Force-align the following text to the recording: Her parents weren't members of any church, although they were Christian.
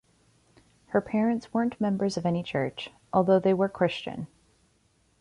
Her 0.87 0.99
parents 1.01 1.53
weren't 1.53 1.79
members 1.79 2.17
of 2.17 2.25
any 2.25 2.41
church, 2.41 2.89
although 3.13 3.37
they 3.37 3.53
were 3.53 3.69
Christian. 3.69 4.25